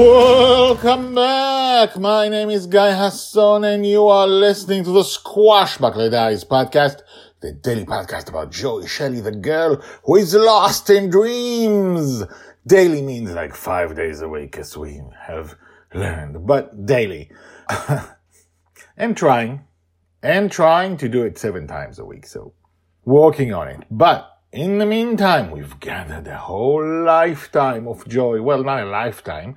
[0.00, 1.98] Welcome back.
[1.98, 7.00] My name is Guy Hasson and you are listening to the Squashbuckler Diaries podcast,
[7.40, 12.22] the daily podcast about Joy Shelley, the girl who is lost in dreams.
[12.64, 15.56] Daily means like five days a week as we have
[15.92, 17.32] learned, but daily.
[18.96, 19.64] and trying,
[20.22, 22.24] and trying to do it seven times a week.
[22.24, 22.52] So
[23.04, 23.82] working on it.
[23.90, 28.40] But in the meantime, we've gathered a whole lifetime of joy.
[28.40, 29.56] Well, not a lifetime,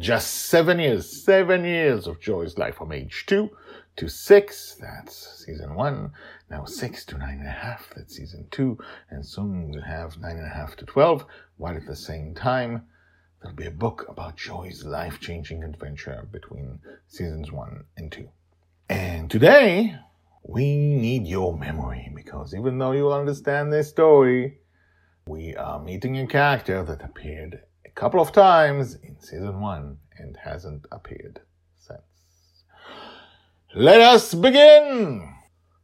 [0.00, 3.50] just seven years, seven years of joy's life from age two
[3.96, 4.76] to six.
[4.80, 6.12] That's season one.
[6.50, 7.92] Now six to nine and a half.
[7.94, 8.78] That's season two.
[9.10, 11.26] And soon we'll have nine and a half to 12,
[11.58, 12.86] while at the same time,
[13.42, 18.30] there'll be a book about Joy's life changing adventure between seasons one and two.
[18.88, 19.96] And today,
[20.42, 24.60] we need your memory because even though you understand this story,
[25.26, 27.60] we are meeting a character that appeared
[28.00, 31.38] couple of times in season one and hasn't appeared
[31.76, 32.00] since.
[33.74, 35.34] Let us begin!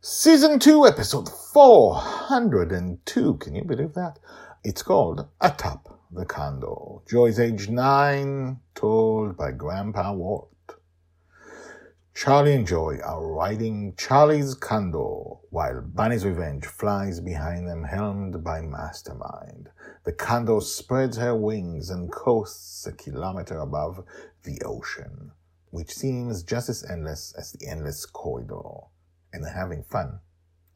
[0.00, 3.34] Season 2, episode 402.
[3.38, 4.20] Can you believe that?
[4.62, 7.00] It's called Atop the Condor.
[7.10, 10.53] Joy's age 9, told by Grandpa Walt.
[12.14, 18.60] Charlie and Joy are riding Charlie's condor while Bonny's Revenge flies behind them, helmed by
[18.60, 19.68] Mastermind.
[20.04, 24.04] The condor spreads her wings and coasts a kilometer above
[24.44, 25.32] the ocean,
[25.70, 28.86] which seems just as endless as the endless corridor.
[29.32, 30.20] And they're having fun.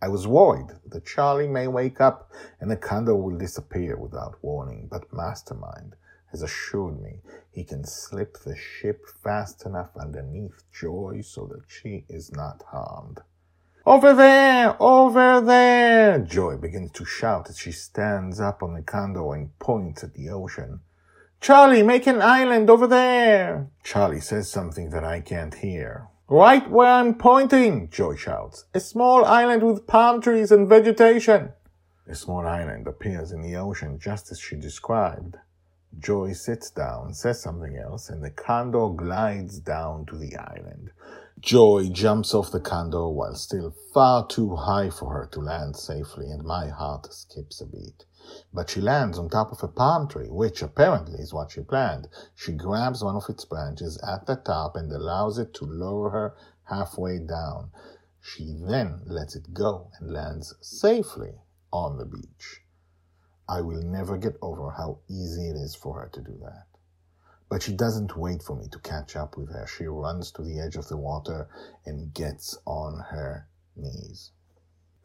[0.02, 4.88] I was worried that Charlie may wake up and the condor will disappear without warning,
[4.90, 5.94] but Mastermind
[6.30, 12.04] has assured me he can slip the ship fast enough underneath Joy so that she
[12.08, 13.20] is not harmed.
[13.86, 14.76] Over there!
[14.78, 16.18] Over there!
[16.18, 20.28] Joy begins to shout as she stands up on the condor and points at the
[20.28, 20.80] ocean.
[21.40, 23.70] Charlie, make an island over there!
[23.82, 26.08] Charlie says something that I can't hear.
[26.28, 28.66] Right where I'm pointing, Joy shouts.
[28.74, 31.52] A small island with palm trees and vegetation.
[32.06, 35.38] A small island appears in the ocean just as she described.
[35.98, 40.90] Joy sits down, says something else, and the condor glides down to the island.
[41.40, 46.30] Joy jumps off the condor while still far too high for her to land safely,
[46.30, 48.04] and my heart skips a beat.
[48.52, 52.08] But she lands on top of a palm tree, which apparently is what she planned.
[52.34, 56.36] She grabs one of its branches at the top and allows it to lower her
[56.64, 57.70] halfway down.
[58.20, 61.40] She then lets it go and lands safely
[61.72, 62.62] on the beach.
[63.48, 66.66] I will never get over how easy it is for her to do that.
[67.48, 69.66] But she doesn't wait for me to catch up with her.
[69.66, 71.48] She runs to the edge of the water
[71.86, 74.32] and gets on her knees.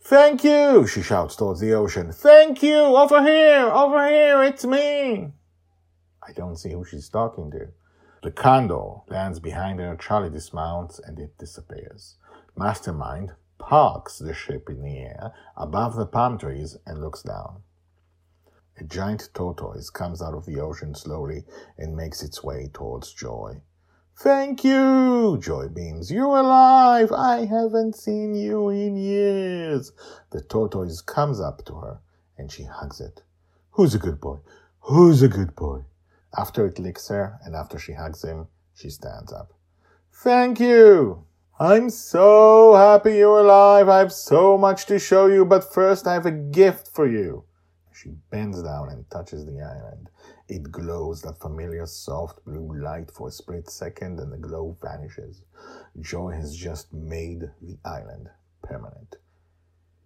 [0.01, 2.11] Thank you, she shouts towards the ocean.
[2.11, 5.31] Thank you, over here, over here, it's me.
[6.21, 7.67] I don't see who she's talking to.
[8.21, 12.17] The condor lands behind her, Charlie dismounts, and it disappears.
[12.57, 17.63] Mastermind parks the ship in the air above the palm trees and looks down.
[18.77, 21.45] A giant tortoise comes out of the ocean slowly
[21.77, 23.61] and makes its way towards Joy.
[24.17, 26.11] Thank you, Joy beams.
[26.11, 27.11] You're alive.
[27.11, 29.91] I haven't seen you in years.
[30.31, 31.99] The tortoise comes up to her
[32.37, 33.23] and she hugs it.
[33.71, 34.39] Who's a good boy?
[34.81, 35.85] Who's a good boy?
[36.37, 39.53] After it licks her and after she hugs him, she stands up.
[40.11, 41.25] Thank you.
[41.59, 43.87] I'm so happy you're alive.
[43.87, 47.45] I have so much to show you, but first I have a gift for you.
[48.03, 50.09] She bends down and touches the island.
[50.49, 55.43] It glows that familiar soft blue light for a split second and the glow vanishes.
[56.01, 58.27] Joy has just made the island
[58.61, 59.15] permanent.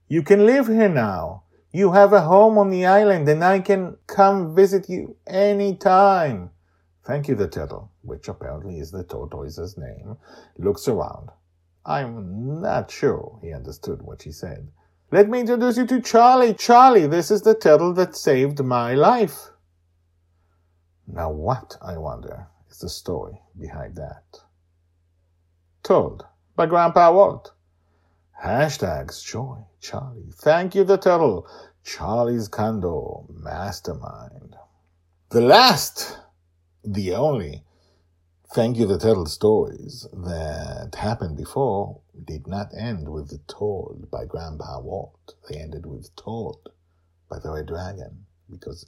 [0.07, 1.45] You can live here now.
[1.71, 6.51] You have a home on the island and I can come visit you any time.
[7.03, 10.17] Thank you, the turtle, which apparently is the tortoise's name,
[10.59, 11.31] looks around.
[11.83, 14.69] I'm not sure he understood what she said.
[15.09, 16.53] Let me introduce you to Charlie.
[16.53, 19.51] Charlie, this is the turtle that saved my life.
[21.07, 24.41] Now, what, I wonder, is the story behind that?
[25.81, 26.25] Told
[26.57, 27.53] by Grandpa Walt.
[28.43, 30.33] Hashtags Joy, Charlie.
[30.35, 31.47] Thank you, the turtle.
[31.85, 34.57] Charlie's Condor, Mastermind.
[35.29, 36.19] The last,
[36.83, 37.63] the only,
[38.53, 44.25] thank you, the turtle stories that happened before did not end with the told by
[44.25, 45.35] Grandpa Walt.
[45.49, 46.69] They ended with told
[47.29, 48.85] by the Red Dragon because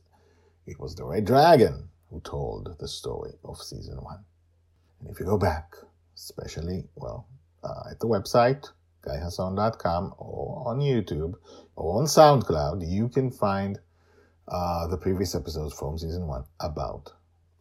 [0.66, 4.24] it was the Red Dragon who told the story of season one.
[5.00, 5.76] And if you go back,
[6.16, 7.28] especially, well,
[7.64, 8.70] uh, at the website,
[9.06, 11.36] guyhasson.com or on YouTube
[11.76, 13.80] or on SoundCloud, you can find
[14.48, 17.14] uh, the previous episodes from season one about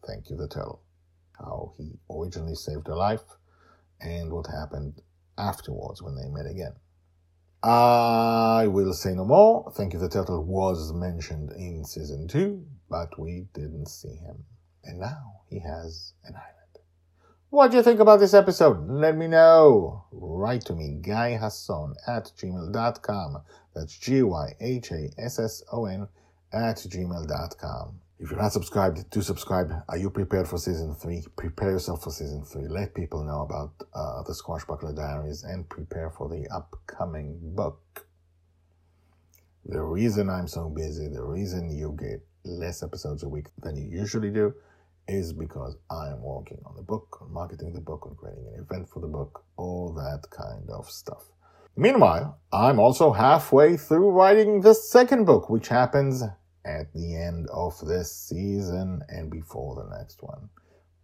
[0.05, 0.81] Thank You the Turtle,
[1.37, 3.23] how he originally saved her life
[4.01, 5.01] and what happened
[5.39, 6.73] afterwards when they met again.
[7.63, 9.71] I will say no more.
[9.75, 14.45] Thank You the Turtle was mentioned in season two, but we didn't see him.
[14.83, 16.55] And now he has an island.
[17.49, 18.87] What do you think about this episode?
[18.87, 20.05] Let me know.
[20.11, 23.41] Write to me, Guy guyhasson at gmail.com.
[23.73, 24.47] That's G-Y-H-A-S-S-O-N
[26.53, 27.99] at gmail.com.
[28.21, 29.71] If you're not subscribed, do subscribe.
[29.87, 31.23] Are you prepared for season three?
[31.37, 32.67] Prepare yourself for season three.
[32.67, 37.79] Let people know about uh, the Squashbuckler Diaries and prepare for the upcoming book.
[39.65, 43.87] The reason I'm so busy, the reason you get less episodes a week than you
[43.87, 44.53] usually do,
[45.07, 48.89] is because I'm working on the book, on marketing the book, on creating an event
[48.89, 51.23] for the book, all that kind of stuff.
[51.77, 56.21] Meanwhile, I'm also halfway through writing the second book, which happens
[56.69, 60.49] at the end of this season and before the next one.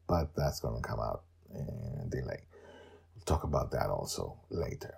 [0.07, 1.23] But that's going to come out
[1.53, 2.45] in a delay.
[3.15, 4.93] We'll talk about that also later.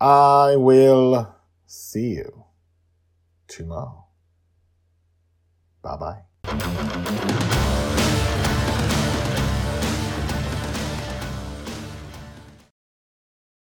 [0.00, 1.34] I will
[1.66, 2.44] see you
[3.48, 4.04] tomorrow.
[5.82, 6.22] Bye bye.